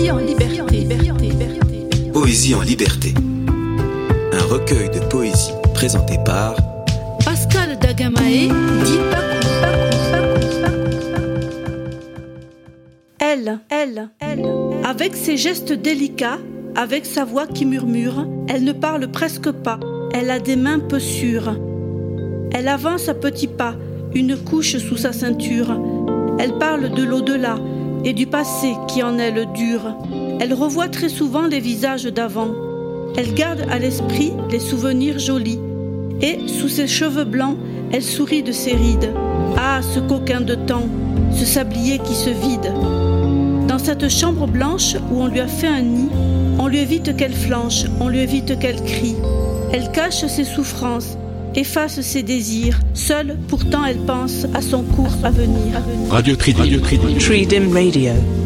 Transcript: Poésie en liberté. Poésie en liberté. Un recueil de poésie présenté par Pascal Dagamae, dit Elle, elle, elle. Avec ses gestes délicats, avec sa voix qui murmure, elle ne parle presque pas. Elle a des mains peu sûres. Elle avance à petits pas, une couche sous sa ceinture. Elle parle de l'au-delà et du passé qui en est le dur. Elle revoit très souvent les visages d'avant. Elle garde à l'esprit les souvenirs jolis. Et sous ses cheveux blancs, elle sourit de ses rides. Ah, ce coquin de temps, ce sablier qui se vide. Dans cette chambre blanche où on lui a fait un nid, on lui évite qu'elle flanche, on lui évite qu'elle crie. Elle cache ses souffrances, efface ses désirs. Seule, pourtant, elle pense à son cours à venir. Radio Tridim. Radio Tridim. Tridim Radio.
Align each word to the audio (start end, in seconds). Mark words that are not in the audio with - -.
Poésie 0.00 0.12
en 0.12 0.18
liberté. 0.18 0.84
Poésie 2.10 2.54
en 2.54 2.62
liberté. 2.62 3.12
Un 4.32 4.42
recueil 4.46 4.88
de 4.88 4.98
poésie 5.10 5.52
présenté 5.74 6.16
par 6.24 6.56
Pascal 7.22 7.78
Dagamae, 7.78 8.48
dit 8.82 8.98
Elle, 13.18 13.58
elle, 13.68 14.08
elle. 14.20 14.46
Avec 14.84 15.14
ses 15.14 15.36
gestes 15.36 15.74
délicats, 15.74 16.38
avec 16.76 17.04
sa 17.04 17.26
voix 17.26 17.46
qui 17.46 17.66
murmure, 17.66 18.26
elle 18.48 18.64
ne 18.64 18.72
parle 18.72 19.06
presque 19.08 19.50
pas. 19.50 19.78
Elle 20.14 20.30
a 20.30 20.40
des 20.40 20.56
mains 20.56 20.78
peu 20.78 20.98
sûres. 20.98 21.60
Elle 22.52 22.68
avance 22.68 23.10
à 23.10 23.14
petits 23.14 23.48
pas, 23.48 23.74
une 24.14 24.38
couche 24.38 24.78
sous 24.78 24.96
sa 24.96 25.12
ceinture. 25.12 25.78
Elle 26.38 26.56
parle 26.56 26.88
de 26.88 27.02
l'au-delà 27.02 27.58
et 28.04 28.12
du 28.12 28.26
passé 28.26 28.74
qui 28.88 29.02
en 29.02 29.18
est 29.18 29.30
le 29.30 29.46
dur. 29.46 29.94
Elle 30.40 30.54
revoit 30.54 30.88
très 30.88 31.08
souvent 31.08 31.46
les 31.46 31.60
visages 31.60 32.04
d'avant. 32.04 32.50
Elle 33.16 33.34
garde 33.34 33.64
à 33.70 33.78
l'esprit 33.78 34.32
les 34.50 34.60
souvenirs 34.60 35.18
jolis. 35.18 35.60
Et 36.22 36.48
sous 36.48 36.68
ses 36.68 36.86
cheveux 36.86 37.24
blancs, 37.24 37.56
elle 37.92 38.02
sourit 38.02 38.42
de 38.42 38.52
ses 38.52 38.74
rides. 38.74 39.12
Ah, 39.56 39.80
ce 39.82 40.00
coquin 40.00 40.40
de 40.40 40.54
temps, 40.54 40.86
ce 41.32 41.44
sablier 41.44 41.98
qui 41.98 42.14
se 42.14 42.30
vide. 42.30 42.72
Dans 43.66 43.78
cette 43.78 44.08
chambre 44.08 44.46
blanche 44.46 44.96
où 45.10 45.20
on 45.20 45.26
lui 45.26 45.40
a 45.40 45.46
fait 45.46 45.66
un 45.66 45.82
nid, 45.82 46.08
on 46.58 46.66
lui 46.66 46.78
évite 46.78 47.16
qu'elle 47.16 47.32
flanche, 47.32 47.84
on 48.00 48.08
lui 48.08 48.20
évite 48.20 48.58
qu'elle 48.58 48.82
crie. 48.82 49.16
Elle 49.72 49.90
cache 49.92 50.26
ses 50.26 50.44
souffrances, 50.44 51.16
efface 51.54 52.00
ses 52.00 52.22
désirs. 52.22 52.80
Seule, 52.94 53.36
pourtant, 53.48 53.84
elle 53.84 53.98
pense 53.98 54.46
à 54.54 54.62
son 54.62 54.82
cours 54.82 55.16
à 55.24 55.30
venir. 55.30 55.80
Radio 56.10 56.36
Tridim. 56.36 56.60
Radio 56.60 56.80
Tridim. 56.80 57.18
Tridim 57.18 57.72
Radio. 57.72 58.39